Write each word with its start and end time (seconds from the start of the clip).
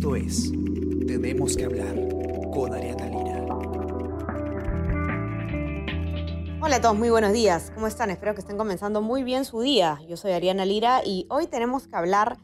Esto 0.00 0.16
es 0.16 0.50
Tenemos 1.06 1.58
que 1.58 1.66
hablar 1.66 1.94
con 2.54 2.72
Ariana 2.72 3.04
Lira. 3.04 3.44
Hola 6.62 6.76
a 6.76 6.80
todos, 6.80 6.96
muy 6.96 7.10
buenos 7.10 7.34
días. 7.34 7.70
¿Cómo 7.74 7.86
están? 7.86 8.08
Espero 8.08 8.32
que 8.32 8.40
estén 8.40 8.56
comenzando 8.56 9.02
muy 9.02 9.24
bien 9.24 9.44
su 9.44 9.60
día. 9.60 10.00
Yo 10.08 10.16
soy 10.16 10.32
Ariana 10.32 10.64
Lira 10.64 11.02
y 11.04 11.26
hoy 11.28 11.48
tenemos 11.48 11.86
que 11.86 11.96
hablar 11.96 12.38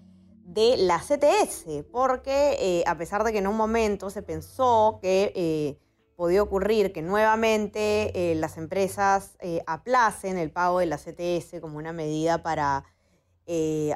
de 0.45 0.77
la 0.77 0.99
CTS, 0.99 1.87
porque 1.91 2.59
eh, 2.61 2.85
a 2.87 2.99
pesar 2.99 3.25
de 3.25 3.33
que 3.33 3.39
en 3.39 3.47
un 3.47 3.57
momento 3.57 4.11
se 4.11 4.21
pensó 4.21 4.99
que 5.01 5.33
eh, 5.35 5.79
podía 6.15 6.43
ocurrir 6.43 6.93
que 6.93 7.01
nuevamente 7.01 8.33
eh, 8.33 8.35
las 8.35 8.59
empresas 8.59 9.39
aplacen 9.67 10.37
el 10.37 10.51
pago 10.51 10.81
de 10.81 10.87
la 10.87 10.99
CTS 10.99 11.59
como 11.63 11.79
una 11.79 11.95
medida 11.95 12.43
para 12.43 12.85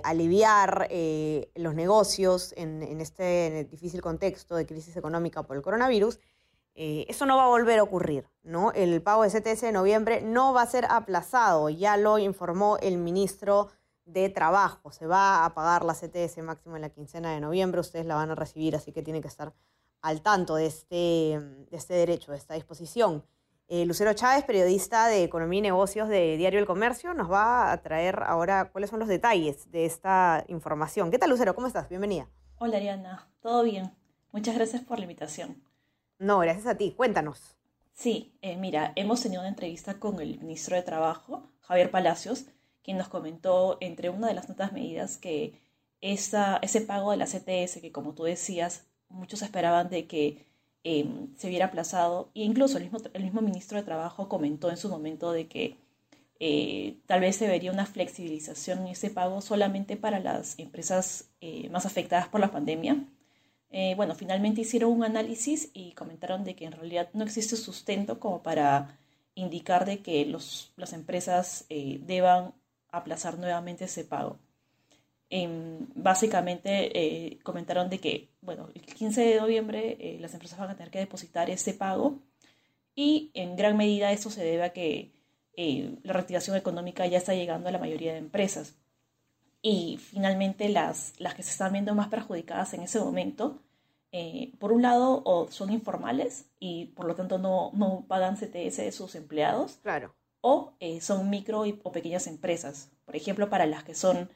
aliviar 0.02 0.88
los 1.56 1.74
negocios 1.74 2.54
en, 2.56 3.00
este 3.00 3.64
difícil 3.70 4.00
contexto 4.00 4.54
de 4.54 4.66
crisis 4.66 4.96
económica 4.96 5.42
por 5.42 5.56
el 5.56 5.62
coronavirus, 5.62 6.18
eso 6.74 7.26
no 7.26 7.36
va 7.36 7.44
a 7.44 7.48
volver 7.48 7.80
a 7.80 7.82
ocurrir, 7.82 8.28
¿no? 8.42 8.72
El 8.72 9.02
pago 9.02 9.24
de 9.24 9.30
CTS 9.30 9.62
de 9.62 9.72
noviembre 9.72 10.22
no 10.22 10.52
va 10.52 10.62
a 10.62 10.66
ser 10.66 10.86
aplazado, 10.88 11.68
ya 11.68 11.96
lo 11.96 12.18
informó 12.18 12.78
el 12.78 12.96
ministro 12.96 13.68
de 14.12 14.28
trabajo. 14.28 14.90
Se 14.90 15.06
va 15.06 15.44
a 15.44 15.54
pagar 15.54 15.84
la 15.84 15.94
CTS 15.94 16.38
máximo 16.42 16.76
en 16.76 16.82
la 16.82 16.90
quincena 16.90 17.32
de 17.32 17.40
noviembre, 17.40 17.80
ustedes 17.80 18.06
la 18.06 18.16
van 18.16 18.30
a 18.30 18.34
recibir, 18.34 18.76
así 18.76 18.92
que 18.92 19.02
tienen 19.02 19.22
que 19.22 19.28
estar 19.28 19.54
al 20.02 20.22
tanto 20.22 20.56
de 20.56 20.66
este, 20.66 20.96
de 20.96 21.76
este 21.76 21.94
derecho, 21.94 22.32
de 22.32 22.38
esta 22.38 22.54
disposición. 22.54 23.24
Eh, 23.72 23.86
Lucero 23.86 24.12
Chávez, 24.14 24.42
periodista 24.42 25.06
de 25.06 25.22
Economía 25.22 25.58
y 25.60 25.62
Negocios 25.62 26.08
de 26.08 26.36
Diario 26.36 26.58
El 26.58 26.66
Comercio, 26.66 27.14
nos 27.14 27.30
va 27.30 27.70
a 27.70 27.80
traer 27.82 28.24
ahora 28.26 28.72
cuáles 28.72 28.90
son 28.90 28.98
los 28.98 29.06
detalles 29.06 29.70
de 29.70 29.84
esta 29.84 30.44
información. 30.48 31.12
¿Qué 31.12 31.20
tal, 31.20 31.30
Lucero? 31.30 31.54
¿Cómo 31.54 31.68
estás? 31.68 31.88
Bienvenida. 31.88 32.28
Hola, 32.58 32.78
Ariana. 32.78 33.30
¿Todo 33.40 33.62
bien? 33.62 33.92
Muchas 34.32 34.56
gracias 34.56 34.82
por 34.82 34.98
la 34.98 35.04
invitación. 35.04 35.62
No, 36.18 36.40
gracias 36.40 36.66
a 36.66 36.76
ti. 36.76 36.94
Cuéntanos. 36.96 37.56
Sí, 37.92 38.36
eh, 38.42 38.56
mira, 38.56 38.92
hemos 38.96 39.22
tenido 39.22 39.40
una 39.40 39.50
entrevista 39.50 40.00
con 40.00 40.20
el 40.20 40.40
ministro 40.40 40.74
de 40.74 40.82
Trabajo, 40.82 41.44
Javier 41.60 41.92
Palacios, 41.92 42.46
quien 42.82 42.98
nos 42.98 43.06
comentó 43.06 43.78
entre 43.80 44.10
una 44.10 44.26
de 44.26 44.34
las 44.34 44.48
notas 44.48 44.72
medidas 44.72 45.16
que 45.16 45.62
esa, 46.00 46.58
ese 46.62 46.80
pago 46.80 47.12
de 47.12 47.18
la 47.18 47.26
CTS, 47.26 47.80
que 47.80 47.92
como 47.92 48.14
tú 48.14 48.24
decías, 48.24 48.88
muchos 49.08 49.42
esperaban 49.42 49.90
de 49.90 50.08
que 50.08 50.49
em, 50.84 51.28
se 51.36 51.48
hubiera 51.48 51.66
aplazado, 51.66 52.30
e 52.34 52.42
incluso 52.42 52.78
el 52.78 52.84
mismo, 52.84 52.98
el 53.12 53.22
mismo 53.24 53.40
ministro 53.42 53.78
de 53.78 53.84
Trabajo 53.84 54.28
comentó 54.28 54.70
en 54.70 54.76
su 54.76 54.88
momento 54.88 55.32
de 55.32 55.48
que 55.48 55.76
eh, 56.40 56.96
tal 57.06 57.20
vez 57.20 57.36
se 57.36 57.46
vería 57.48 57.70
una 57.70 57.84
flexibilización 57.86 58.80
en 58.80 58.88
ese 58.88 59.10
pago 59.10 59.42
solamente 59.42 59.96
para 59.98 60.20
las 60.20 60.58
empresas 60.58 61.28
eh, 61.42 61.68
más 61.70 61.84
afectadas 61.84 62.28
por 62.28 62.40
la 62.40 62.50
pandemia. 62.50 63.04
Eh, 63.70 63.94
bueno, 63.96 64.14
finalmente 64.14 64.62
hicieron 64.62 64.92
un 64.92 65.04
análisis 65.04 65.70
y 65.74 65.92
comentaron 65.92 66.44
de 66.44 66.56
que 66.56 66.64
en 66.64 66.72
realidad 66.72 67.10
no 67.12 67.24
existe 67.24 67.56
sustento 67.56 68.18
como 68.20 68.42
para 68.42 68.98
indicar 69.34 69.84
de 69.84 70.00
que 70.00 70.24
los, 70.26 70.72
las 70.76 70.92
empresas 70.92 71.66
deban 71.68 72.54
aplazar 72.90 73.38
nuevamente 73.38 73.84
ese 73.84 74.04
pago. 74.04 74.38
Em, 75.32 75.86
básicamente 75.94 76.90
eh, 76.92 77.38
comentaron 77.44 77.88
de 77.88 78.00
que, 78.00 78.30
bueno, 78.42 78.68
el 78.74 78.82
15 78.82 79.20
de 79.20 79.40
noviembre 79.40 79.96
eh, 80.00 80.18
las 80.20 80.34
empresas 80.34 80.58
van 80.58 80.70
a 80.70 80.76
tener 80.76 80.90
que 80.90 80.98
depositar 80.98 81.48
ese 81.50 81.72
pago 81.72 82.18
y 82.96 83.30
en 83.34 83.54
gran 83.54 83.76
medida 83.76 84.10
esto 84.10 84.28
se 84.28 84.42
debe 84.42 84.64
a 84.64 84.72
que 84.72 85.12
eh, 85.56 85.94
la 86.02 86.14
reactivación 86.14 86.56
económica 86.56 87.06
ya 87.06 87.18
está 87.18 87.32
llegando 87.32 87.68
a 87.68 87.72
la 87.72 87.78
mayoría 87.78 88.12
de 88.12 88.18
empresas. 88.18 88.74
Y 89.62 89.98
finalmente 89.98 90.68
las, 90.68 91.12
las 91.18 91.34
que 91.34 91.44
se 91.44 91.50
están 91.50 91.74
viendo 91.74 91.94
más 91.94 92.08
perjudicadas 92.08 92.74
en 92.74 92.82
ese 92.82 92.98
momento, 92.98 93.60
por 94.58 94.72
un 94.72 94.82
lado, 94.82 95.22
o 95.24 95.48
son 95.52 95.70
informales 95.72 96.46
y 96.58 96.86
por 96.86 97.06
lo 97.06 97.14
tanto 97.14 97.38
no, 97.38 97.70
no 97.74 98.04
pagan 98.08 98.36
CTS 98.36 98.78
de 98.78 98.92
sus 98.92 99.14
empleados. 99.14 99.78
Claro 99.82 100.14
o 100.42 100.72
son 101.00 101.28
micro 101.28 101.64
o 101.82 101.92
pequeñas 101.92 102.26
empresas. 102.26 102.88
Por 103.04 103.14
ejemplo, 103.14 103.50
para 103.50 103.66
las 103.66 103.84
que 103.84 103.94
son 103.94 104.30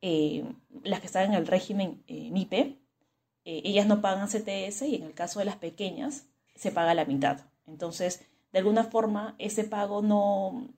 eh, 0.00 0.44
las 0.82 1.00
que 1.00 1.06
están 1.06 1.24
en 1.24 1.34
el 1.34 1.46
régimen 1.46 2.02
eh, 2.06 2.30
MIPE, 2.30 2.78
ellas 3.44 3.86
no 3.86 4.02
pagan 4.02 4.28
CTS 4.28 4.82
y 4.82 4.96
en 4.96 5.04
el 5.04 5.14
caso 5.14 5.38
de 5.38 5.46
las 5.46 5.56
pequeñas 5.56 6.26
se 6.54 6.70
paga 6.70 6.92
la 6.92 7.06
mitad. 7.06 7.46
Entonces, 7.66 8.20
de 8.52 8.58
alguna 8.58 8.84
forma, 8.84 9.36
ese 9.38 9.64
pago 9.64 10.02
no, 10.02 10.68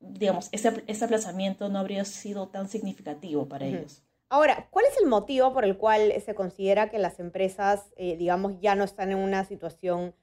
digamos, 0.00 0.48
ese, 0.50 0.82
ese, 0.88 1.04
aplazamiento 1.04 1.68
no 1.68 1.78
habría 1.78 2.04
sido 2.04 2.48
tan 2.48 2.68
significativo 2.68 3.46
para 3.46 3.64
ellos. 3.64 4.02
Ahora, 4.28 4.66
¿cuál 4.72 4.86
es 4.86 4.98
el 5.00 5.06
motivo 5.06 5.52
por 5.52 5.64
el 5.64 5.76
cual 5.76 6.12
se 6.20 6.34
considera 6.34 6.90
que 6.90 6.98
las 6.98 7.20
empresas, 7.20 7.84
digamos, 7.96 8.58
ya 8.60 8.74
no 8.74 8.82
están 8.82 9.12
en 9.12 9.18
una 9.18 9.44
situación 9.44 10.14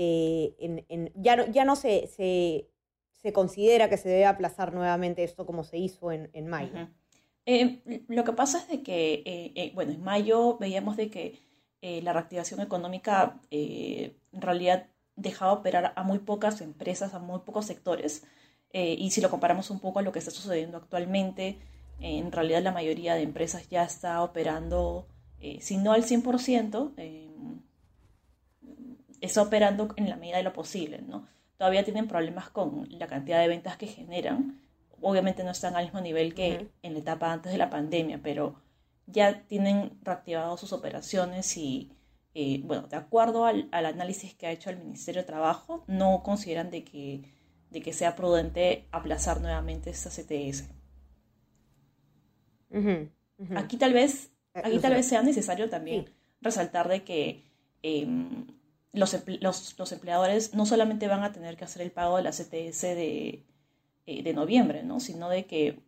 eh, 0.00 0.54
en, 0.60 1.10
ya 1.16 1.34
no, 1.34 1.46
ya 1.46 1.64
no 1.64 1.74
se, 1.74 2.06
se, 2.06 2.68
se, 3.22 3.32
considera 3.32 3.88
que 3.88 3.96
se 3.96 4.08
debe 4.08 4.26
aplazar 4.26 4.72
nuevamente 4.72 5.24
esto 5.24 5.46
como 5.46 5.64
se 5.64 5.78
hizo 5.78 6.12
en, 6.12 6.30
en 6.32 6.46
mayo. 6.46 6.88
Eh, 7.46 8.04
lo 8.08 8.24
que 8.24 8.32
pasa 8.32 8.58
es 8.58 8.68
de 8.68 8.82
que, 8.82 9.22
eh, 9.24 9.72
bueno, 9.74 9.92
en 9.92 10.02
mayo 10.02 10.58
veíamos 10.58 10.96
de 10.96 11.10
que 11.10 11.38
la 11.80 12.12
reactivación 12.12 12.60
económica 12.60 13.40
en 13.50 14.12
realidad 14.32 14.88
dejaba 15.14 15.52
operar 15.52 15.92
a 15.94 16.02
muy 16.02 16.18
pocas 16.18 16.60
empresas, 16.60 17.14
a 17.14 17.20
muy 17.20 17.40
pocos 17.40 17.66
sectores, 17.66 18.24
y 18.72 19.10
si 19.12 19.20
lo 19.20 19.30
comparamos 19.30 19.70
un 19.70 19.78
poco 19.78 20.00
a 20.00 20.02
lo 20.02 20.10
que 20.10 20.18
está 20.18 20.32
sucediendo 20.32 20.76
actualmente, 20.76 21.56
en 22.00 22.32
realidad 22.32 22.62
la 22.62 22.72
mayoría 22.72 23.14
de 23.14 23.22
empresas 23.22 23.68
ya 23.68 23.84
está 23.84 24.24
operando, 24.24 25.06
si 25.60 25.76
no 25.76 25.92
al 25.92 26.02
100%, 26.02 27.62
está 29.20 29.42
operando 29.42 29.92
en 29.96 30.08
la 30.08 30.16
medida 30.16 30.38
de 30.38 30.42
lo 30.42 30.52
posible, 30.52 31.00
¿no? 31.02 31.26
Todavía 31.58 31.84
tienen 31.84 32.06
problemas 32.06 32.50
con 32.50 32.88
la 32.90 33.08
cantidad 33.08 33.40
de 33.40 33.48
ventas 33.48 33.76
que 33.76 33.88
generan. 33.88 34.62
Obviamente 35.00 35.44
no 35.44 35.50
están 35.50 35.76
al 35.76 35.84
mismo 35.84 36.00
nivel 36.00 36.32
que 36.34 36.68
en 36.82 36.92
la 36.94 37.00
etapa 37.00 37.32
antes 37.32 37.52
de 37.52 37.58
la 37.58 37.68
pandemia, 37.68 38.20
pero 38.22 38.62
ya 39.06 39.42
tienen 39.46 39.98
reactivado 40.02 40.56
sus 40.56 40.72
operaciones 40.72 41.56
y, 41.56 41.90
eh, 42.34 42.60
bueno, 42.64 42.86
de 42.86 42.96
acuerdo 42.96 43.44
al, 43.44 43.68
análisis 43.72 44.34
que 44.34 44.46
ha 44.46 44.52
hecho 44.52 44.70
el 44.70 44.78
Ministerio 44.78 45.22
de 45.22 45.26
Trabajo, 45.26 45.82
no 45.88 46.22
consideran 46.22 46.70
de 46.70 46.84
que, 46.84 47.22
de 47.70 47.82
que 47.82 47.92
sea 47.92 48.14
prudente 48.14 48.86
aplazar 48.92 49.40
nuevamente 49.40 49.90
esta 49.90 50.10
CTS. 50.10 50.70
Aquí 53.56 53.76
tal 53.78 53.94
vez, 53.94 54.30
eh, 54.54 54.62
aquí 54.62 54.78
tal 54.78 54.94
vez 54.94 55.06
sea 55.06 55.22
necesario 55.22 55.68
también 55.68 56.06
resaltar 56.40 56.88
de 56.88 57.02
que 57.02 57.44
em, 57.82 58.46
los, 58.98 59.16
los, 59.78 59.92
empleadores 59.92 60.54
no 60.54 60.66
solamente 60.66 61.08
van 61.08 61.22
a 61.22 61.32
tener 61.32 61.56
que 61.56 61.64
hacer 61.64 61.82
el 61.82 61.92
pago 61.92 62.16
de 62.16 62.22
la 62.22 62.30
CTS 62.30 62.82
de, 62.82 63.44
eh, 64.06 64.22
de 64.22 64.34
noviembre, 64.34 64.82
¿no? 64.82 65.00
Sino 65.00 65.28
de 65.28 65.46
que... 65.46 65.80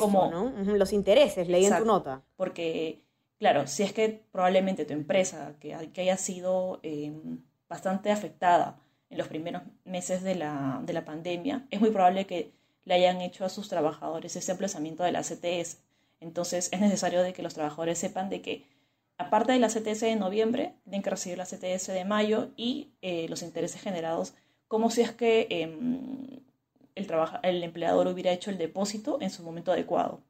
como, 0.00 0.30
¿no? 0.30 0.50
Los 0.76 0.92
intereses, 0.92 1.48
leí 1.48 1.66
en 1.66 1.78
tu 1.78 1.84
nota. 1.84 2.22
Porque, 2.36 3.04
claro, 3.38 3.66
si 3.66 3.82
es 3.82 3.92
que 3.92 4.24
probablemente 4.32 4.84
tu 4.84 4.94
empresa, 4.94 5.54
que, 5.60 5.90
que 5.92 6.00
haya 6.00 6.16
sido 6.16 6.80
em, 6.82 7.42
bastante 7.68 8.10
afectada 8.10 8.80
en 9.10 9.18
los 9.18 9.28
primeros 9.28 9.62
meses 9.84 10.22
de 10.22 10.34
la, 10.34 10.80
de 10.84 10.92
la 10.92 11.04
pandemia, 11.04 11.66
es 11.70 11.80
muy 11.80 11.90
probable 11.90 12.26
que 12.26 12.52
le 12.84 12.94
hayan 12.94 13.20
hecho 13.20 13.44
a 13.44 13.48
sus 13.48 13.68
trabajadores 13.68 14.34
ese 14.36 14.52
emplazamiento 14.52 15.04
de 15.04 15.12
la 15.12 15.22
CTS. 15.22 15.78
Entonces, 16.20 16.70
es 16.72 16.80
necesario 16.80 17.22
de 17.22 17.32
que 17.32 17.42
los 17.42 17.54
trabajadores 17.54 17.98
sepan 17.98 18.30
de 18.30 18.40
que 18.40 18.75
aparte 19.18 19.52
de 19.52 19.58
la 19.58 19.68
CTS 19.68 20.00
de 20.00 20.16
noviembre, 20.16 20.74
tienen 20.84 21.02
que 21.02 21.10
recibir 21.10 21.38
la 21.38 21.44
CTS 21.44 21.88
de 21.88 22.04
mayo 22.04 22.50
y 22.56 22.92
eh, 23.02 23.26
los 23.28 23.42
intereses 23.42 23.80
generados, 23.80 24.34
como 24.68 24.90
si 24.90 25.02
es 25.02 25.12
que 25.12 25.46
em, 25.50 26.40
el, 26.94 27.08
el 27.42 27.62
empleador 27.62 28.08
hubiera 28.08 28.32
hecho 28.32 28.50
el 28.50 28.58
depósito 28.58 29.18
en 29.20 29.30
su 29.30 29.42
momento 29.42 29.72
adecuado. 29.72 30.20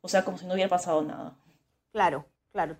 O 0.00 0.08
sea, 0.08 0.24
como 0.24 0.38
si 0.38 0.46
no 0.46 0.54
hubiera 0.54 0.70
pasado 0.70 1.02
nada. 1.02 1.36
Claro, 1.92 2.24
claro. 2.52 2.76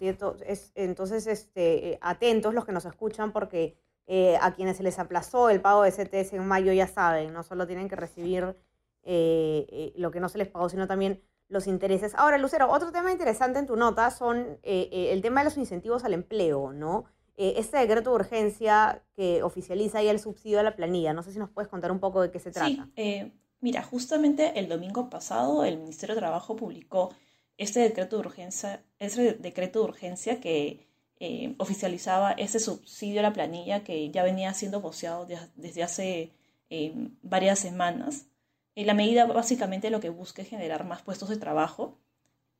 Es, 0.47 0.73
entonces, 0.75 1.27
este, 1.27 1.99
atentos 2.01 2.55
los 2.55 2.65
que 2.65 2.73
nos 2.73 2.85
escuchan 2.85 3.33
porque 3.33 3.77
eh, 4.07 4.39
a 4.41 4.55
quienes 4.55 4.79
se 4.79 4.83
les 4.83 4.99
aplazó 4.99 5.51
el 5.51 5.61
pago 5.61 5.83
de 5.83 5.93
CTS 5.93 6.33
en 6.35 6.47
mayo 6.47 6.73
ya 6.73 6.87
saben, 6.87 7.33
no 7.33 7.43
solo 7.43 7.67
tienen 7.67 7.89
que 7.89 7.97
recibir 7.97 8.57
eh, 9.03 9.93
lo 9.97 10.11
que 10.11 10.21
no 10.21 10.29
se 10.29 10.39
les 10.39 10.49
pagó, 10.49 10.69
sino 10.69 10.87
también 10.87 11.23
los 11.51 11.67
intereses. 11.67 12.15
Ahora, 12.15 12.39
Lucero, 12.39 12.71
otro 12.71 12.93
tema 12.93 13.13
interesante 13.13 13.59
en 13.59 13.67
tu 13.67 13.77
nota 13.77 14.11
son 14.11 14.59
eh, 14.63 14.89
eh, 14.93 15.13
el 15.13 15.21
tema 15.21 15.41
de 15.41 15.47
los 15.47 15.59
incentivos 15.59 16.05
al 16.05 16.15
empleo, 16.15 16.73
¿no? 16.73 17.05
Eh, 17.37 17.55
este 17.57 17.79
decreto 17.79 18.11
de 18.11 18.17
urgencia 18.17 19.03
que 19.17 19.43
oficializa 19.43 20.03
ya 20.03 20.13
el 20.13 20.21
subsidio 20.21 20.61
a 20.61 20.63
la 20.63 20.77
planilla. 20.77 21.13
No 21.13 21.23
sé 21.23 21.33
si 21.33 21.39
nos 21.39 21.51
puedes 21.51 21.69
contar 21.69 21.91
un 21.91 21.99
poco 21.99 22.23
de 22.23 22.31
qué 22.31 22.39
se 22.39 22.53
trata. 22.53 22.89
Sí, 22.97 23.33
mira, 23.61 23.83
justamente 23.83 24.59
el 24.59 24.69
domingo 24.69 25.11
pasado 25.11 25.65
el 25.65 25.79
Ministerio 25.79 26.15
de 26.15 26.21
Trabajo 26.21 26.55
publicó 26.55 27.13
este 27.57 27.81
decreto 27.81 28.17
de 28.17 28.27
urgencia, 28.27 28.85
ese 28.99 29.33
decreto 29.35 29.81
de 29.81 29.85
urgencia 29.85 30.41
que 30.41 30.89
oficializaba 31.59 32.33
ese 32.33 32.61
subsidio 32.61 33.21
a 33.21 33.23
la 33.23 33.35
planilla 33.35 33.85
que 33.85 34.11
ya 34.11 34.23
venía 34.23 34.55
siendo 34.55 34.81
voceado 34.81 35.27
desde 35.55 35.83
hace 35.83 36.33
varias 37.23 37.59
semanas 37.59 38.30
la 38.77 38.95
medida 38.95 39.27
básicamente 39.27 39.91
lo 39.91 40.01
que 40.01 40.11
busca 40.11 40.43
es 40.43 40.49
generar 40.49 40.85
más 40.85 41.03
puestos 41.03 41.29
de 41.29 41.37
trabajo 41.37 41.99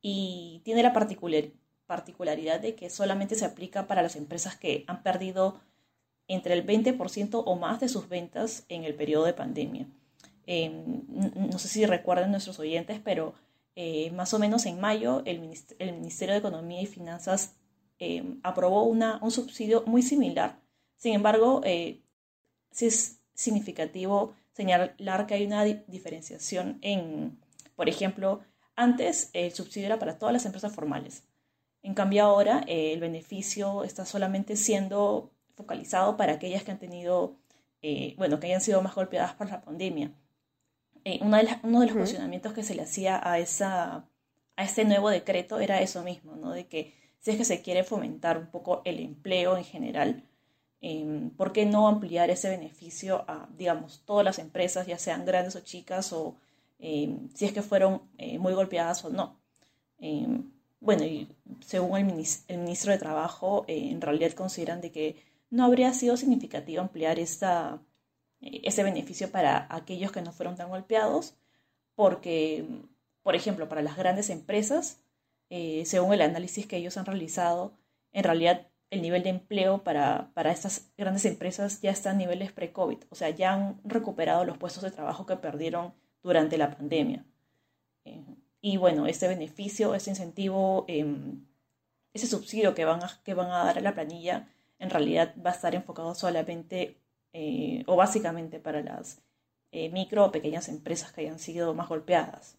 y 0.01 0.61
tiene 0.63 0.83
la 0.83 0.93
particularidad 0.93 2.59
de 2.59 2.75
que 2.75 2.89
solamente 2.89 3.35
se 3.35 3.45
aplica 3.45 3.87
para 3.87 4.01
las 4.01 4.15
empresas 4.15 4.55
que 4.55 4.83
han 4.87 5.03
perdido 5.03 5.59
entre 6.27 6.53
el 6.53 6.65
20% 6.65 7.43
o 7.45 7.55
más 7.55 7.79
de 7.79 7.89
sus 7.89 8.07
ventas 8.07 8.65
en 8.69 8.83
el 8.83 8.95
periodo 8.95 9.25
de 9.25 9.33
pandemia. 9.33 9.87
Em, 10.45 11.03
no 11.07 11.59
sé 11.59 11.67
si 11.67 11.85
recuerdan 11.85 12.31
nuestros 12.31 12.59
oyentes, 12.59 12.99
pero 13.03 13.33
eh, 13.75 14.11
más 14.11 14.33
o 14.33 14.39
menos 14.39 14.65
en 14.65 14.79
mayo 14.79 15.21
el, 15.25 15.39
Ministerio 15.39 16.33
de 16.33 16.39
Economía 16.39 16.81
y 16.81 16.85
Finanzas 16.85 17.55
em, 17.99 18.39
aprobó 18.43 18.83
una, 18.83 19.19
un 19.21 19.31
subsidio 19.31 19.83
muy 19.85 20.01
similar. 20.01 20.59
Sin 20.97 21.13
embargo, 21.13 21.61
eh, 21.63 22.01
sí 22.71 22.87
es 22.87 23.21
significativo 23.33 24.33
señalar 24.61 25.27
que 25.27 25.33
hay 25.33 25.45
una 25.45 25.63
diferenciación 25.63 26.79
en, 26.81 27.39
por 27.75 27.89
ejemplo, 27.89 28.41
antes 28.75 29.29
el 29.33 29.51
subsidio 29.51 29.87
era 29.87 29.99
para 29.99 30.17
todas 30.17 30.33
las 30.33 30.45
empresas 30.45 30.73
formales. 30.73 31.23
En 31.83 31.93
cambio 31.93 32.23
ahora 32.23 32.63
eh, 32.67 32.93
el 32.93 32.99
beneficio 32.99 33.83
está 33.83 34.05
solamente 34.05 34.55
siendo 34.55 35.31
focalizado 35.55 36.17
para 36.17 36.33
aquellas 36.33 36.63
que 36.63 36.71
han 36.71 36.79
tenido, 36.79 37.37
bueno, 38.17 38.39
que 38.39 38.47
hayan 38.47 38.61
sido 38.61 38.81
más 38.81 38.95
golpeadas 38.95 39.33
por 39.33 39.49
la 39.49 39.61
pandemia. 39.61 40.11
Eh, 41.03 41.19
uno 41.21 41.37
de, 41.37 41.47
uno 41.63 41.79
de 41.79 41.87
los 41.87 41.95
cuestionamientos 41.95 42.53
que 42.53 42.63
se 42.63 42.75
le 42.75 42.83
hacía 42.83 43.19
a, 43.23 43.39
esa, 43.39 44.05
a 44.55 44.63
este 44.63 44.85
nuevo 44.85 45.09
decreto 45.09 45.59
era 45.59 45.81
eso 45.81 46.03
mismo, 46.03 46.35
¿no? 46.35 46.51
De 46.51 46.67
que 46.67 46.93
si 47.19 47.31
es 47.31 47.37
que 47.37 47.45
se 47.45 47.61
quiere 47.61 47.83
fomentar 47.83 48.37
un 48.37 48.47
poco 48.47 48.81
el 48.85 48.99
empleo 48.99 49.57
en 49.57 49.63
general, 49.63 50.23
em, 50.81 51.29
¿por 51.31 51.53
qué 51.53 51.65
no 51.65 51.87
ampliar 51.87 52.29
ese 52.29 52.49
beneficio 52.49 53.23
a, 53.27 53.47
digamos, 53.57 54.03
todas 54.05 54.25
las 54.25 54.39
empresas, 54.39 54.87
ya 54.87 54.97
sean 54.97 55.25
grandes 55.25 55.55
o 55.55 55.61
chicas, 55.61 56.13
o 56.13 56.35
em, 56.79 57.29
si 57.35 57.45
es 57.45 57.53
que 57.53 57.61
fueron 57.61 58.01
eh, 58.17 58.39
muy 58.39 58.53
golpeadas 58.53 59.05
o 59.05 59.09
no? 59.09 59.39
Em, 59.99 60.51
bueno, 60.79 61.03
y 61.05 61.29
según 61.61 61.97
el, 61.97 62.25
el 62.47 62.57
ministro 62.59 62.91
de 62.91 62.97
Trabajo, 62.99 63.65
eh, 63.67 63.89
en 63.91 64.01
realidad 64.01 64.31
consideran 64.33 64.81
de 64.81 64.91
que 64.91 65.23
no 65.49 65.65
habría 65.65 65.93
sido 65.93 66.17
significativo 66.17 66.81
ampliar 66.81 67.19
esta 67.19 67.81
ese 68.41 68.83
beneficio 68.83 69.31
para 69.31 69.67
aquellos 69.69 70.11
que 70.11 70.21
no 70.21 70.31
fueron 70.31 70.55
tan 70.55 70.69
golpeados, 70.69 71.35
porque, 71.95 72.65
por 73.23 73.35
ejemplo, 73.35 73.69
para 73.69 73.81
las 73.81 73.97
grandes 73.97 74.29
empresas, 74.29 75.03
eh, 75.49 75.83
según 75.85 76.13
el 76.13 76.21
análisis 76.21 76.65
que 76.65 76.77
ellos 76.77 76.97
han 76.97 77.05
realizado, 77.05 77.73
en 78.11 78.23
realidad 78.23 78.67
el 78.91 79.01
nivel 79.01 79.23
de 79.23 79.29
empleo 79.29 79.83
para, 79.83 80.31
para 80.33 80.51
estas 80.51 80.91
grandes 80.97 81.25
empresas 81.25 81.81
ya 81.81 81.91
está 81.91 82.11
a 82.11 82.13
niveles 82.13 82.51
pre-COVID, 82.51 82.97
o 83.09 83.15
sea, 83.15 83.29
ya 83.29 83.53
han 83.53 83.79
recuperado 83.83 84.45
los 84.45 84.57
puestos 84.57 84.83
de 84.83 84.91
trabajo 84.91 85.25
que 85.25 85.37
perdieron 85.37 85.93
durante 86.21 86.57
la 86.57 86.75
pandemia. 86.75 87.25
Eh, 88.03 88.35
y 88.59 88.77
bueno, 88.77 89.07
este 89.07 89.27
beneficio, 89.27 89.95
este 89.95 90.11
incentivo, 90.11 90.85
em, 90.87 91.45
ese 92.13 92.27
subsidio 92.27 92.75
que 92.75 92.85
van, 92.85 93.01
a, 93.01 93.21
que 93.23 93.33
van 93.33 93.49
a 93.49 93.63
dar 93.63 93.77
a 93.77 93.81
la 93.81 93.95
planilla, 93.95 94.49
en 94.77 94.89
realidad 94.89 95.33
va 95.43 95.51
a 95.51 95.53
estar 95.53 95.73
enfocado 95.73 96.13
solamente 96.13 96.97
eh, 97.33 97.83
o 97.87 97.95
básicamente 97.95 98.59
para 98.59 98.81
las 98.81 99.21
eh, 99.71 99.89
micro 99.89 100.25
o 100.25 100.31
pequeñas 100.31 100.67
empresas 100.67 101.13
que 101.13 101.21
hayan 101.21 101.39
sido 101.39 101.73
más 101.73 101.87
golpeadas. 101.87 102.57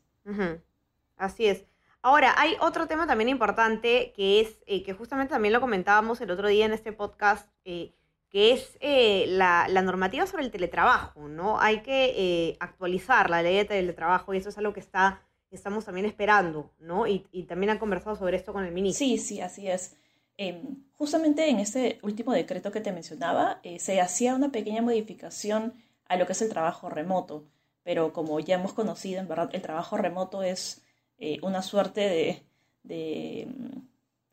Así 1.16 1.46
es. 1.46 1.66
Ahora, 2.02 2.34
hay 2.36 2.56
otro 2.60 2.86
tema 2.86 3.06
también 3.06 3.28
importante 3.28 4.12
que 4.14 4.40
es, 4.40 4.58
eh, 4.66 4.82
que 4.82 4.92
justamente 4.92 5.32
también 5.32 5.52
lo 5.52 5.60
comentábamos 5.60 6.20
el 6.20 6.30
otro 6.30 6.48
día 6.48 6.66
en 6.66 6.72
este 6.72 6.92
podcast, 6.92 7.48
que 7.64 7.94
es 8.32 8.76
la, 9.28 9.68
normativa 9.82 10.26
sobre 10.26 10.42
el 10.42 10.50
teletrabajo, 10.50 11.28
¿no? 11.28 11.60
Hay 11.60 11.80
que 11.82 12.56
actualizar 12.60 13.30
la 13.30 13.42
ley 13.42 13.56
de 13.56 13.64
teletrabajo 13.64 14.34
y 14.34 14.38
eso 14.38 14.48
es 14.48 14.58
algo 14.58 14.72
que 14.72 14.80
está, 14.80 15.22
estamos 15.50 15.84
también 15.84 16.06
esperando, 16.06 16.72
¿no? 16.78 17.06
Y, 17.06 17.26
y 17.30 17.44
también 17.44 17.70
han 17.70 17.78
conversado 17.78 18.16
sobre 18.16 18.36
esto 18.36 18.52
con 18.52 18.64
el 18.64 18.72
ministro. 18.72 19.06
Sí, 19.06 19.18
sí, 19.18 19.40
así 19.40 19.68
es. 19.68 19.96
Em, 20.36 20.82
justamente 20.92 21.48
en 21.48 21.60
este 21.60 21.98
último 22.02 22.32
decreto 22.32 22.72
que 22.72 22.80
te 22.80 22.92
mencionaba, 22.92 23.60
eh, 23.62 23.78
se 23.78 24.00
hacía 24.00 24.34
una 24.34 24.50
pequeña 24.50 24.82
modificación 24.82 25.74
a 26.06 26.16
lo 26.16 26.26
que 26.26 26.32
es 26.32 26.42
el 26.42 26.48
trabajo 26.48 26.88
remoto, 26.88 27.46
pero 27.82 28.12
como 28.12 28.40
ya 28.40 28.56
hemos 28.56 28.72
conocido, 28.72 29.20
en 29.20 29.28
verdad, 29.28 29.50
el 29.52 29.62
trabajo 29.62 29.96
remoto 29.96 30.42
es 30.42 30.81
eh, 31.22 31.38
una 31.42 31.62
suerte 31.62 32.44
de, 32.82 33.46
mm, 33.46 33.78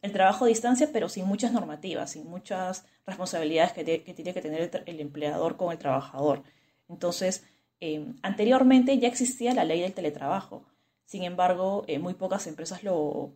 el 0.02 0.12
trabajo 0.14 0.46
a 0.46 0.48
distancia, 0.48 0.90
pero 0.94 1.10
sin 1.10 1.26
muchas 1.26 1.52
normativas, 1.54 2.12
sin 2.12 2.30
muchas 2.30 2.86
responsabilidades 3.06 3.74
que, 3.74 3.84
tiene 4.14 4.34
que 4.34 4.42
tener 4.42 4.84
el, 4.86 5.00
empleador 5.00 5.58
con 5.58 5.72
el 5.72 5.78
trabajador. 5.78 6.44
Entonces, 6.90 7.46
em, 7.80 8.16
anteriormente 8.24 8.98
ya 9.00 9.08
existía 9.08 9.54
la 9.54 9.66
ley 9.66 9.82
del 9.82 9.94
teletrabajo, 9.94 10.64
sin 11.06 11.24
embargo, 11.24 11.86
eh, 11.88 12.00
muy 12.00 12.14
pocas 12.14 12.48
empresas 12.48 12.84
lo, 12.84 13.34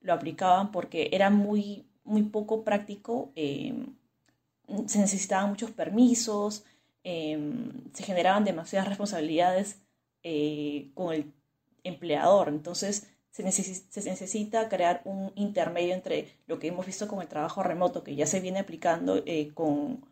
lo 0.00 0.12
aplicaban 0.12 0.70
porque 0.72 1.10
era 1.12 1.30
muy 1.30 1.86
muy 2.06 2.22
poco 2.22 2.64
práctico, 2.64 3.32
eh, 3.36 3.74
se 4.86 4.98
necesitaban 4.98 5.50
muchos 5.50 5.72
permisos, 5.72 6.64
eh, 7.04 7.38
se 7.92 8.02
generaban 8.02 8.44
demasiadas 8.44 8.88
responsabilidades 8.88 9.82
eh, 10.22 10.90
con 10.94 11.14
el 11.14 11.32
empleador. 11.86 12.48
Entonces 12.48 13.08
se, 13.30 13.42
necesita 13.42 14.68
crear 14.68 15.02
un 15.04 15.32
intermedio 15.34 15.94
entre 15.94 16.36
lo 16.46 16.58
que 16.58 16.68
hemos 16.68 16.86
visto 16.86 17.08
con 17.08 17.20
el 17.20 17.28
trabajo 17.28 17.62
remoto, 17.62 18.02
que 18.02 18.14
ya 18.14 18.26
se 18.26 18.40
viene 18.40 18.60
aplicando 18.60 19.22
con, 19.54 20.04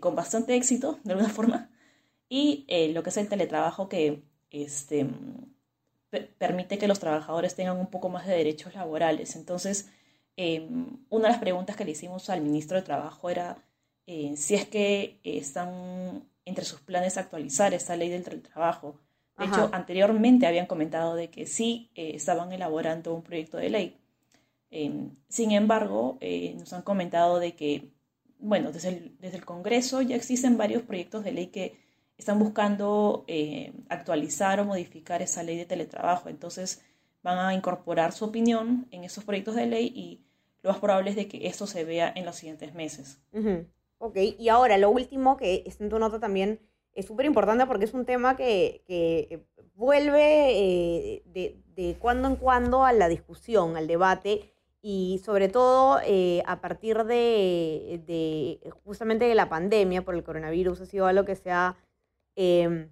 con 0.00 0.14
bastante 0.14 0.54
éxito, 0.56 0.98
de 1.04 1.12
alguna 1.12 1.28
forma, 1.32 1.70
y 2.28 2.64
lo 2.94 3.02
que 3.02 3.10
es 3.10 3.16
el 3.18 3.28
teletrabajo 3.28 3.88
que 3.88 4.22
este, 4.50 5.06
permite 6.38 6.78
que 6.78 6.88
los 6.88 6.98
trabajadores 6.98 7.54
tengan 7.54 7.78
un 7.78 7.88
poco 7.88 8.08
más 8.08 8.26
de 8.26 8.36
derechos 8.36 8.74
laborales. 8.74 9.36
Entonces, 9.36 9.90
una 10.36 11.28
de 11.28 11.32
las 11.32 11.40
preguntas 11.40 11.76
que 11.76 11.84
le 11.84 11.92
hicimos 11.92 12.30
al 12.30 12.40
ministro 12.40 12.76
de 12.76 12.82
Trabajo 12.82 13.28
era 13.28 13.58
eh, 14.06 14.34
si 14.36 14.54
es 14.54 14.66
que 14.66 15.20
eh, 15.24 15.38
están 15.38 16.28
entre 16.44 16.64
sus 16.64 16.80
planes 16.80 17.16
actualizar 17.16 17.72
esta 17.74 17.96
ley 17.96 18.08
del 18.08 18.24
trabajo. 18.42 18.98
De 19.42 19.48
hecho, 19.48 19.70
anteriormente 19.72 20.46
habían 20.46 20.66
comentado 20.66 21.14
de 21.14 21.30
que 21.30 21.46
sí 21.46 21.90
eh, 21.94 22.12
estaban 22.14 22.52
elaborando 22.52 23.14
un 23.14 23.22
proyecto 23.22 23.56
de 23.56 23.70
ley. 23.70 23.96
Em, 24.70 25.10
sin 25.28 25.52
embargo, 25.52 26.18
nos 26.58 26.72
han 26.72 26.82
comentado 26.82 27.38
de 27.38 27.54
que, 27.54 27.90
bueno, 28.38 28.72
desde 28.72 28.88
el, 28.88 29.16
desde 29.18 29.36
el 29.36 29.44
Congreso 29.44 30.00
ya 30.02 30.16
existen 30.16 30.56
varios 30.56 30.82
proyectos 30.82 31.24
de 31.24 31.32
ley 31.32 31.48
que 31.48 31.76
están 32.16 32.38
buscando 32.38 33.26
actualizar 33.88 34.60
o 34.60 34.64
modificar 34.64 35.20
esa 35.22 35.42
ley 35.42 35.56
de 35.56 35.66
teletrabajo. 35.66 36.28
Entonces, 36.28 36.82
van 37.22 37.38
a 37.38 37.54
incorporar 37.54 38.12
su 38.12 38.24
opinión 38.24 38.86
en 38.90 39.04
esos 39.04 39.24
proyectos 39.24 39.54
de 39.54 39.66
ley 39.66 39.92
y 39.94 40.24
lo 40.62 40.70
más 40.70 40.80
probable 40.80 41.10
es 41.10 41.16
de 41.16 41.28
que 41.28 41.46
esto 41.46 41.66
se 41.66 41.84
vea 41.84 42.12
en 42.14 42.24
los 42.24 42.36
siguientes 42.36 42.74
meses. 42.74 43.20
Ok, 43.98 44.16
y 44.38 44.48
ahora 44.48 44.78
lo 44.78 44.90
último 44.90 45.36
que 45.36 45.62
es 45.66 45.80
en 45.80 45.88
tu 45.88 45.98
nota 45.98 46.18
también 46.18 46.60
es 46.94 47.06
súper 47.06 47.26
importante 47.26 47.66
porque 47.66 47.84
es 47.84 47.94
un 47.94 48.04
tema 48.04 48.36
que, 48.36 48.82
que 48.86 49.44
vuelve 49.74 50.58
eh, 50.58 51.22
de, 51.26 51.56
de, 51.74 51.96
cuando 51.98 52.28
en 52.28 52.36
cuando 52.36 52.84
a 52.84 52.92
la 52.92 53.08
discusión, 53.08 53.76
al 53.76 53.86
debate 53.86 54.52
y 54.82 55.20
sobre 55.24 55.48
todo 55.48 56.00
eh, 56.04 56.42
a 56.44 56.60
partir 56.60 57.04
de, 57.04 58.02
de, 58.04 58.70
justamente 58.84 59.26
de 59.26 59.34
la 59.36 59.48
pandemia 59.48 60.04
por 60.04 60.16
el 60.16 60.24
coronavirus 60.24 60.80
ha 60.80 60.86
sido 60.86 61.06
algo 61.06 61.24
que 61.24 61.36
se 61.36 61.52
ha, 61.52 61.76
em, 62.34 62.90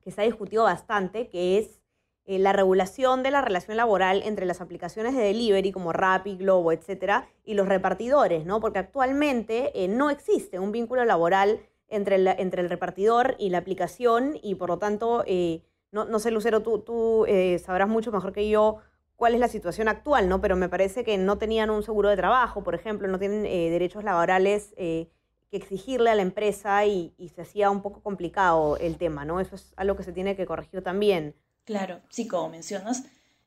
que 0.00 0.10
se 0.10 0.22
ha 0.22 0.24
discutido 0.24 0.64
bastante, 0.64 1.28
que 1.28 1.58
es 1.58 1.80
eh, 2.24 2.38
la 2.38 2.54
regulación 2.54 3.22
de 3.22 3.30
la 3.30 3.42
relación 3.42 3.76
laboral 3.76 4.22
entre 4.24 4.46
las 4.46 4.60
aplicaciones 4.62 5.14
de 5.14 5.22
delivery 5.22 5.70
como 5.70 5.92
Rappi, 5.92 6.36
Globo, 6.36 6.72
etcétera, 6.72 7.28
y 7.44 7.54
los 7.54 7.68
repartidores, 7.68 8.46
¿no? 8.46 8.60
Porque 8.60 8.78
actualmente 8.78 9.72
eh, 9.74 9.88
no 9.88 10.10
existe 10.10 10.58
un 10.58 10.72
vínculo 10.72 11.04
laboral 11.04 11.60
entre 11.88 12.16
el, 12.16 12.28
entre 12.28 12.62
el 12.62 12.70
repartidor 12.70 13.36
y 13.38 13.50
la 13.50 13.58
aplicación 13.58 14.38
y 14.42 14.54
por 14.54 14.68
lo 14.68 14.78
tanto, 14.78 15.24
eh, 15.26 15.62
no, 15.92 16.04
no, 16.04 16.18
sé, 16.18 16.30
Lucero, 16.30 16.62
tú, 16.62 16.80
tú 16.80 17.26
sabrás 17.64 17.88
mucho 17.88 18.12
mejor 18.12 18.32
que 18.32 18.48
yo 18.48 18.78
cuál 19.16 19.34
es 19.34 19.40
la 19.40 19.48
situación 19.48 19.88
actual, 19.88 20.28
¿no? 20.28 20.40
Pero 20.40 20.54
me 20.54 20.68
parece 20.68 21.02
que 21.02 21.16
no 21.18 21.38
tenían 21.38 21.70
un 21.70 21.82
seguro 21.82 22.08
de 22.08 22.16
trabajo, 22.16 22.62
por 22.62 22.74
ejemplo, 22.74 23.08
no 23.08 23.18
tienen 23.18 23.42
derechos 23.42 24.04
laborales 24.04 24.74
que 25.50 25.56
exigirle 25.56 26.10
a 26.10 26.14
la 26.14 26.22
empresa 26.22 26.84
y, 26.86 27.14
se 27.34 27.42
hacía 27.42 27.70
un 27.70 27.82
poco 27.82 28.02
complicado 28.02 28.76
el 28.76 28.96
tema, 28.96 29.24
¿no? 29.24 29.40
Eso 29.40 29.54
es 29.54 29.72
algo 29.76 29.96
que 29.96 30.02
se 30.02 30.12
tiene 30.12 30.36
que 30.36 30.46
corregir 30.46 30.82
también. 30.82 31.34
Claro, 31.64 32.00
sí, 32.10 32.26
como 32.28 32.50
mencionas, 32.50 33.04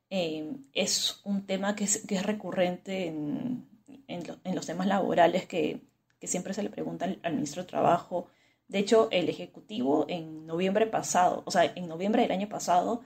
eh, 0.10 0.52
es 0.74 1.22
un 1.24 1.46
tema 1.46 1.76
que 1.76 1.84
es, 1.84 2.24
recurrente 2.24 3.08
en, 3.08 3.68
en, 4.08 4.56
los 4.56 4.66
temas 4.66 4.88
laborales 4.88 5.46
que, 5.46 5.82
que, 6.22 6.28
siempre 6.28 6.54
se 6.54 6.64
le 6.64 6.70
pregunta 6.70 7.06
al, 7.24 7.34
ministro 7.34 7.64
de 7.64 7.70
Trabajo. 7.70 8.28
De 8.68 8.80
hecho, 8.80 9.10
el 9.12 9.28
Ejecutivo 9.28 10.06
en 10.08 10.46
noviembre 10.48 10.88
pasado, 10.88 11.44
o 11.46 11.52
sea, 11.52 11.66
en 11.66 11.88
noviembre 11.88 12.22
del 12.22 12.32
año 12.32 12.48
pasado, 12.48 13.02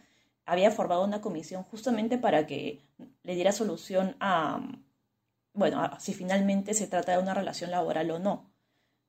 había 0.46 0.70
formado 0.72 1.04
una 1.04 1.22
comisión 1.22 1.64
justamente 1.64 2.18
para 2.20 2.46
que 2.46 2.82
le 3.24 3.36
diera 3.36 3.52
solución 3.52 4.16
a, 4.20 4.62
bueno, 5.54 5.82
a 5.82 6.00
si 6.00 6.14
finalmente 6.14 6.74
se 6.76 6.88
trata 6.88 7.14
de 7.14 7.24
una 7.24 7.34
relación 7.34 7.72
laboral 7.72 8.12
o 8.12 8.20
no. 8.20 8.52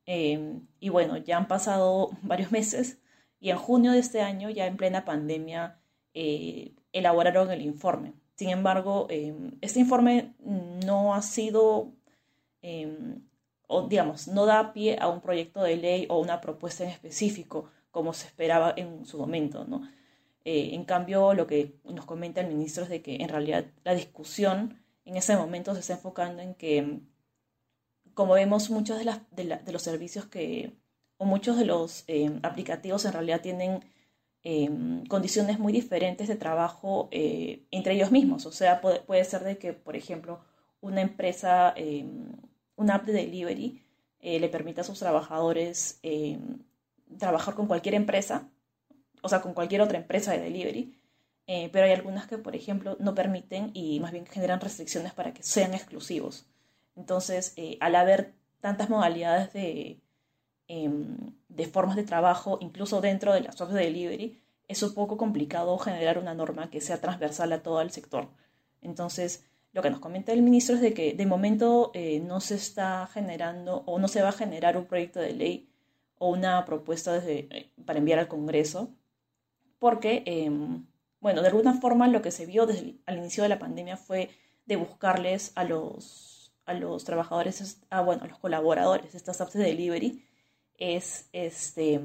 Eh, 0.06 0.60
y 0.80 0.88
bueno, 0.88 1.16
ya 1.18 1.36
han 1.36 1.48
pasado 1.48 2.10
varios 2.22 2.52
meses 2.52 2.98
y 3.40 3.50
en 3.50 3.58
junio 3.58 3.92
de 3.92 3.98
este 3.98 4.22
año, 4.22 4.50
ya 4.50 4.66
en 4.66 4.76
plena 4.76 5.04
pandemia, 5.04 5.78
eh, 6.14 6.74
elaboraron 6.92 7.50
el 7.50 7.62
informe. 7.62 8.14
Sin 8.34 8.50
embargo, 8.50 9.06
este 9.60 9.80
informe 9.80 10.34
no 10.84 11.14
ha 11.14 11.22
sido, 11.22 11.92
o 13.66 13.88
digamos, 13.88 14.28
no 14.28 14.46
da 14.46 14.72
pie 14.72 14.98
a 15.00 15.08
un 15.08 15.20
proyecto 15.20 15.62
de 15.62 15.76
ley 15.76 16.06
o 16.08 16.18
una 16.20 16.40
propuesta 16.40 16.84
en 16.84 16.90
específico, 16.90 17.70
como 17.90 18.12
se 18.12 18.26
esperaba 18.26 18.74
en 18.76 19.06
su 19.06 19.18
momento, 19.18 19.64
¿no? 19.64 19.88
en 20.48 20.84
cambio, 20.84 21.34
lo 21.34 21.48
que 21.48 21.74
nos 21.82 22.04
comenta 22.04 22.40
el 22.40 22.46
ministro 22.46 22.84
es 22.84 22.88
de 22.88 23.02
que 23.02 23.16
en 23.16 23.28
realidad 23.28 23.64
la 23.82 23.96
discusión 23.96 24.78
en 25.06 25.16
ese 25.16 25.36
momento 25.36 25.72
se 25.72 25.80
está 25.80 25.94
enfocando 25.94 26.42
en 26.42 26.54
que, 26.54 27.00
como 28.12 28.34
vemos, 28.34 28.70
muchos 28.70 28.98
de, 28.98 29.04
los 29.72 29.82
servicios 29.82 30.26
que, 30.26 30.72
o 31.16 31.24
muchos 31.24 31.56
de 31.56 31.64
los 31.64 32.04
eh, 32.08 32.38
aplicativos 32.42 33.04
en 33.04 33.12
realidad 33.12 33.40
tienen 33.40 33.84
eh, 34.42 34.68
condiciones 35.08 35.58
muy 35.58 35.72
diferentes 35.72 36.28
de 36.28 36.36
trabajo 36.36 37.08
eh, 37.12 37.66
entre 37.70 37.94
ellos 37.94 38.10
mismos. 38.10 38.46
O 38.46 38.52
sea, 38.52 38.80
puede, 38.80 39.00
puede, 39.00 39.24
ser 39.24 39.44
de 39.44 39.58
que, 39.58 39.72
por 39.72 39.96
ejemplo, 39.96 40.40
una 40.80 41.00
empresa, 41.00 41.74
una 42.76 42.96
app 42.96 43.06
de 43.06 43.12
delivery, 43.12 43.82
le 44.20 44.48
permita 44.48 44.80
a 44.80 44.84
sus 44.84 44.98
trabajadores 44.98 46.00
trabajar 47.18 47.54
con 47.54 47.66
cualquier 47.66 47.94
empresa, 47.94 48.48
o 49.22 49.28
sea, 49.28 49.40
con 49.40 49.54
cualquier 49.54 49.80
otra 49.80 49.98
empresa 49.98 50.32
de 50.32 50.40
delivery, 50.40 50.94
eh, 51.46 51.70
pero 51.72 51.86
hay 51.86 51.92
algunas 51.92 52.26
que, 52.26 52.38
por 52.38 52.56
ejemplo, 52.56 52.96
no 52.98 53.14
permiten 53.14 53.70
y 53.72 54.00
más 54.00 54.12
bien 54.12 54.26
generan 54.26 54.60
restricciones 54.60 55.12
para 55.12 55.32
que 55.32 55.42
sean 55.42 55.74
exclusivos. 55.74 56.46
Entonces, 56.96 57.52
eh, 57.56 57.76
al 57.80 57.94
haber 57.94 58.34
tantas 58.60 58.90
modalidades 58.90 59.52
de, 59.52 60.00
em, 60.66 61.34
de 61.48 61.66
formas 61.66 61.96
de 61.96 62.02
trabajo, 62.02 62.58
incluso 62.60 63.00
dentro 63.00 63.32
de 63.32 63.42
las 63.42 63.60
apps 63.60 63.72
de 63.72 63.84
delivery, 63.84 64.40
es 64.68 64.82
un 64.82 64.94
poco 64.94 65.16
complicado 65.16 65.78
generar 65.78 66.18
una 66.18 66.34
norma 66.34 66.70
que 66.70 66.80
sea 66.80 67.00
transversal 67.00 67.52
a 67.52 67.62
todo 67.62 67.80
el 67.80 67.90
sector. 67.92 68.28
Entonces, 68.80 69.44
lo 69.76 69.82
que 69.82 69.90
nos 69.90 70.00
comenta 70.00 70.32
el 70.32 70.40
ministro 70.40 70.76
es 70.76 70.80
de 70.80 70.94
que 70.94 71.12
de 71.12 71.26
momento 71.26 71.90
eh, 71.92 72.18
no 72.20 72.40
se 72.40 72.54
está 72.54 73.06
generando 73.12 73.82
o 73.84 73.98
no 73.98 74.08
se 74.08 74.22
va 74.22 74.30
a 74.30 74.32
generar 74.32 74.78
un 74.78 74.86
proyecto 74.86 75.20
de 75.20 75.34
ley 75.34 75.68
o 76.16 76.30
una 76.30 76.64
propuesta 76.64 77.22
para 77.84 77.98
enviar 77.98 78.18
al 78.18 78.26
Congreso, 78.26 78.88
porque 79.78 80.22
em, 80.24 80.86
bueno, 81.20 81.42
de 81.42 81.48
alguna 81.48 81.74
forma 81.74 82.08
lo 82.08 82.22
que 82.22 82.30
se 82.30 82.46
vio 82.46 82.64
desde 82.64 82.96
el, 83.06 83.18
inicio 83.18 83.42
de 83.42 83.50
la 83.50 83.58
pandemia 83.58 83.98
fue 83.98 84.30
de 84.64 84.76
buscarles 84.76 85.52
a 85.56 85.64
los, 85.64 86.54
a 86.64 86.72
los 86.72 87.04
trabajadores, 87.04 87.82
a, 87.90 88.00
bueno, 88.00 88.26
los 88.26 88.38
colaboradores 88.38 89.14
estas 89.14 89.42
apps 89.42 89.52
de 89.52 89.64
delivery, 89.64 90.24
es 90.78 91.28
este, 91.34 92.00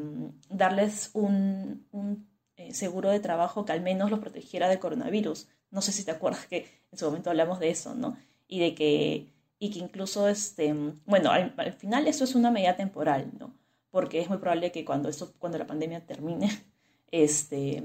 darles 0.50 1.10
un, 1.14 1.88
un 1.92 2.28
eh, 2.58 2.74
seguro 2.74 3.12
de 3.12 3.22
trabajo 3.22 3.64
que 3.64 3.72
al 3.72 3.82
menos 3.82 4.12
los 4.12 4.20
protegiera 4.20 4.68
del 4.68 4.80
coronavirus. 4.80 5.48
No 5.72 5.82
sé 5.82 5.92
si 5.92 6.04
te 6.04 6.12
acuerdas 6.12 6.46
que 6.46 6.68
en 6.92 6.98
su 6.98 7.06
momento 7.06 7.30
hablamos 7.30 7.60
de 7.60 7.70
eso, 7.70 7.96
¿no? 7.96 8.18
Y 8.48 8.60
de 8.60 8.76
que, 8.76 9.28
y 9.58 9.72
que 9.72 9.80
incluso, 9.80 10.28
este, 10.28 10.74
bueno, 11.06 11.32
al, 11.32 11.54
al 11.58 11.74
final 11.74 12.08
eso 12.08 12.24
es 12.24 12.36
una 12.36 12.52
medida 12.52 12.76
temporal, 12.76 13.32
¿no? 13.40 13.54
Porque 13.90 14.20
es 14.20 14.30
muy 14.30 14.38
probable 14.38 14.72
que 14.72 14.86
cuando, 14.86 15.10
esto, 15.10 15.34
cuando 15.40 15.58
la 15.58 15.68
pandemia 15.68 16.06
termine, 16.06 16.50
este, 17.12 17.84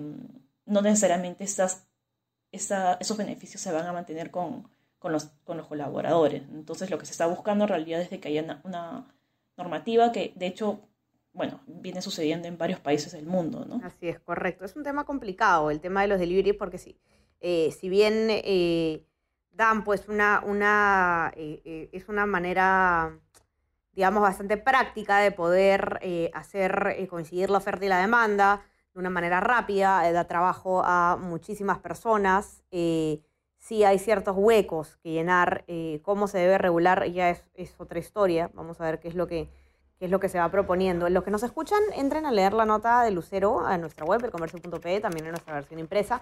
no 0.66 0.82
necesariamente 0.82 1.44
estas, 1.44 1.86
esos 2.52 3.16
beneficios 3.16 3.60
se 3.62 3.72
van 3.72 3.86
a 3.86 3.92
mantener 3.92 4.30
con, 4.30 4.68
los, 5.02 5.24
con 5.44 5.56
los 5.56 5.66
colaboradores. 5.66 6.42
Entonces 6.52 6.90
lo 6.90 6.98
que 6.98 7.06
se 7.06 7.12
está 7.12 7.26
buscando 7.26 7.64
en 7.64 7.68
realidad 7.68 8.00
es 8.00 8.08
que 8.08 8.28
haya 8.28 8.60
una, 8.64 9.06
normativa 9.56 10.12
que 10.12 10.32
de 10.36 10.46
hecho, 10.46 10.80
bueno, 11.32 11.60
viene 11.66 12.02
sucediendo 12.02 12.46
en 12.48 12.58
varios 12.58 12.80
países 12.80 13.12
del 13.12 13.26
mundo, 13.26 13.64
¿no? 13.64 13.80
Así 13.82 14.08
es, 14.08 14.20
correcto. 14.20 14.64
Es 14.64 14.76
un 14.76 14.82
tema 14.82 15.04
complicado 15.04 15.70
el 15.70 15.80
tema 15.80 16.02
de 16.02 16.08
los 16.08 16.18
delivery 16.18 16.52
porque 16.52 16.78
sí, 16.78 16.98
eh, 17.40 17.70
si 17.78 17.88
bien 17.88 18.28
eh, 18.30 19.04
dan 19.52 19.84
pues 19.84 20.08
una, 20.08 20.42
una 20.44 21.32
eh, 21.36 21.88
es 21.92 22.08
una 22.08 22.26
manera 22.26 23.18
digamos 23.92 24.22
bastante 24.22 24.56
práctica 24.56 25.18
de 25.18 25.32
poder 25.32 26.00
hacer 26.34 27.06
coincidir 27.08 27.48
la 27.48 27.58
oferta 27.58 27.86
y 27.86 27.88
la 27.88 27.98
demanda, 27.98 28.62
de 28.92 29.00
una 29.00 29.08
manera 29.08 29.40
rápida, 29.40 30.10
da 30.12 30.26
trabajo 30.26 30.82
a 30.84 31.16
muchísimas 31.18 31.78
personas. 31.78 32.62
Sí 32.70 33.84
hay 33.84 33.98
ciertos 33.98 34.36
huecos 34.36 34.98
que 34.98 35.12
llenar. 35.12 35.64
Cómo 36.02 36.28
se 36.28 36.36
debe 36.36 36.58
regular 36.58 37.06
ya 37.06 37.30
es, 37.30 37.74
otra 37.78 37.98
historia. 37.98 38.50
Vamos 38.52 38.78
a 38.82 38.84
ver 38.84 39.00
qué 39.00 39.08
es 39.08 39.14
lo 39.14 39.26
que 39.26 39.48
es 39.98 40.10
lo 40.10 40.20
que 40.20 40.28
se 40.28 40.38
va 40.38 40.50
proponiendo. 40.50 41.08
Los 41.08 41.24
que 41.24 41.30
nos 41.30 41.42
escuchan, 41.42 41.80
entren 41.94 42.26
a 42.26 42.32
leer 42.32 42.52
la 42.52 42.66
nota 42.66 43.02
de 43.02 43.12
Lucero 43.12 43.70
en 43.70 43.80
nuestra 43.80 44.04
web, 44.04 44.22
elcomercio.pe, 44.22 45.00
también 45.00 45.24
en 45.24 45.32
nuestra 45.32 45.54
versión 45.54 45.80
impresa. 45.80 46.20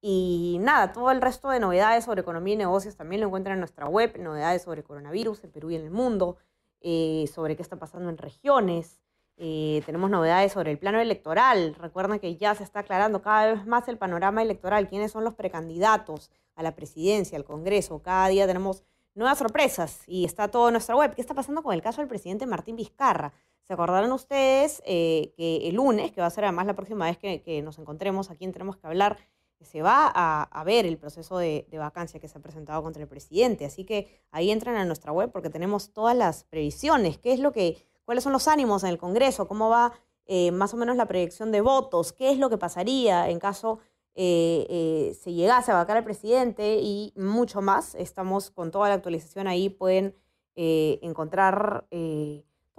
Y 0.00 0.58
nada, 0.60 0.92
todo 0.92 1.10
el 1.10 1.20
resto 1.20 1.50
de 1.50 1.60
novedades 1.60 2.04
sobre 2.04 2.22
economía 2.22 2.54
y 2.54 2.58
negocios 2.58 2.96
también 2.96 3.20
lo 3.20 3.26
encuentran 3.26 3.54
en 3.54 3.60
nuestra 3.60 3.86
web, 3.86 4.18
novedades 4.18 4.62
sobre 4.62 4.82
coronavirus 4.82 5.44
en 5.44 5.50
Perú 5.50 5.70
y 5.70 5.76
en 5.76 5.82
el 5.82 5.90
mundo, 5.90 6.38
sobre 6.80 7.56
qué 7.56 7.62
está 7.62 7.78
pasando 7.78 8.08
en 8.08 8.16
regiones, 8.16 9.00
eh, 9.42 9.82
tenemos 9.86 10.10
novedades 10.10 10.52
sobre 10.52 10.70
el 10.70 10.78
plano 10.78 11.00
electoral. 11.00 11.74
Recuerden 11.76 12.18
que 12.20 12.36
ya 12.36 12.54
se 12.54 12.62
está 12.62 12.80
aclarando 12.80 13.22
cada 13.22 13.54
vez 13.54 13.66
más 13.66 13.88
el 13.88 13.96
panorama 13.96 14.42
electoral, 14.42 14.86
quiénes 14.86 15.12
son 15.12 15.24
los 15.24 15.32
precandidatos 15.32 16.30
a 16.56 16.62
la 16.62 16.76
presidencia, 16.76 17.38
al 17.38 17.44
Congreso. 17.44 18.02
Cada 18.02 18.28
día 18.28 18.46
tenemos 18.46 18.84
nuevas 19.14 19.38
sorpresas 19.38 20.02
y 20.06 20.26
está 20.26 20.48
todo 20.48 20.68
en 20.68 20.74
nuestra 20.74 20.94
web. 20.94 21.14
¿Qué 21.14 21.22
está 21.22 21.32
pasando 21.32 21.62
con 21.62 21.72
el 21.72 21.80
caso 21.80 22.02
del 22.02 22.08
presidente 22.08 22.44
Martín 22.44 22.76
Vizcarra? 22.76 23.32
¿Se 23.62 23.72
acordarán 23.72 24.12
ustedes 24.12 24.82
eh, 24.84 25.32
que 25.38 25.68
el 25.68 25.76
lunes, 25.76 26.12
que 26.12 26.20
va 26.20 26.26
a 26.26 26.30
ser 26.30 26.44
además 26.44 26.66
la 26.66 26.74
próxima 26.74 27.06
vez 27.06 27.16
que, 27.16 27.62
nos 27.62 27.78
encontremos 27.78 28.30
aquí 28.30 28.44
en 28.44 28.52
Tenemos 28.52 28.76
que 28.76 28.88
hablar, 28.88 29.16
se 29.64 29.82
va 29.82 30.10
a, 30.14 30.64
ver 30.64 30.86
el 30.86 30.98
proceso 30.98 31.38
de, 31.38 31.66
vacancia 31.72 32.20
que 32.20 32.28
se 32.28 32.38
ha 32.38 32.42
presentado 32.42 32.82
contra 32.82 33.02
el 33.02 33.08
presidente? 33.08 33.64
Así 33.64 33.84
que 33.84 34.20
ahí 34.30 34.50
entran 34.50 34.76
a 34.76 34.84
nuestra 34.84 35.12
web 35.12 35.30
porque 35.30 35.50
tenemos 35.50 35.92
todas 35.92 36.16
las 36.16 36.44
previsiones. 36.44 37.18
¿Qué 37.18 37.32
es 37.32 37.40
lo 37.40 37.52
que 37.52 37.84
cuáles 38.04 38.24
son 38.24 38.32
los 38.32 38.48
ánimos 38.48 38.82
en 38.82 38.90
el 38.90 38.98
Congreso, 38.98 39.46
cómo 39.46 39.68
va 39.68 39.92
eh, 40.26 40.50
más 40.52 40.74
o 40.74 40.76
menos 40.76 40.96
la 40.96 41.06
proyección 41.06 41.52
de 41.52 41.60
votos, 41.60 42.12
qué 42.12 42.30
es 42.30 42.38
lo 42.38 42.50
que 42.50 42.58
pasaría 42.58 43.28
en 43.30 43.38
caso 43.38 43.78
eh, 44.14 44.66
eh, 44.68 45.14
se 45.20 45.32
llegase 45.32 45.70
a 45.72 45.76
vacar 45.76 45.96
al 45.96 46.04
presidente 46.04 46.78
y 46.82 47.12
mucho 47.16 47.62
más. 47.62 47.94
Estamos 47.94 48.50
con 48.50 48.70
toda 48.70 48.88
la 48.88 48.94
actualización 48.94 49.46
ahí, 49.46 49.68
pueden 49.68 50.16
encontrar 50.56 51.86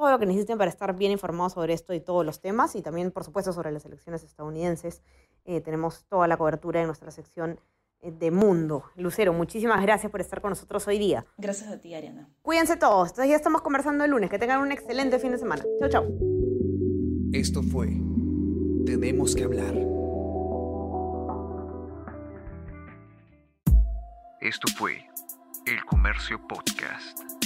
todo 0.01 0.11
lo 0.11 0.19
que 0.19 0.25
necesiten 0.25 0.57
para 0.57 0.71
estar 0.71 0.95
bien 0.95 1.11
informados 1.11 1.53
sobre 1.53 1.73
esto 1.73 1.93
y 1.93 1.99
todos 1.99 2.25
los 2.25 2.41
temas 2.41 2.75
y 2.75 2.81
también, 2.81 3.11
por 3.11 3.23
supuesto, 3.23 3.53
sobre 3.53 3.71
las 3.71 3.85
elecciones 3.85 4.23
estadounidenses. 4.23 5.03
tenemos 5.63 6.05
toda 6.05 6.27
la 6.27 6.37
cobertura 6.37 6.81
en 6.81 6.87
nuestra 6.87 7.11
sección 7.11 7.59
de 8.01 8.31
mundo. 8.31 8.85
Lucero, 8.95 9.31
muchísimas 9.31 9.79
gracias 9.83 10.11
por 10.11 10.19
estar 10.19 10.41
con 10.41 10.49
nosotros 10.49 10.87
hoy 10.87 10.97
día. 10.97 11.23
Gracias 11.37 11.69
a 11.69 11.79
ti, 11.79 11.93
Ariana. 11.93 12.27
Cuídense 12.41 12.77
todos. 12.77 13.09
Entonces 13.09 13.29
ya 13.29 13.35
estamos 13.35 13.61
conversando 13.61 14.03
el 14.03 14.09
lunes. 14.09 14.31
Que 14.31 14.39
tengan 14.39 14.61
un 14.61 14.71
excelente 14.71 15.19
fin 15.19 15.33
de 15.33 15.37
semana. 15.37 15.63
Chau, 15.79 15.89
chau. 15.89 16.05
Esto 17.31 17.61
fue 17.61 17.89
Tenemos 18.87 19.35
que 19.35 19.43
hablar. 19.43 19.75
Esto 24.39 24.67
fue 24.75 25.05
El 25.67 25.85
Comercio 25.85 26.41
Podcast. 26.47 27.40